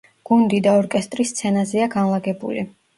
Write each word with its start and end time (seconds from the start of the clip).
გუნდი 0.29 0.61
და 0.69 0.73
ორკესტრი 0.79 1.27
სცენაზეა 1.35 1.93
განლაგებული. 2.01 2.71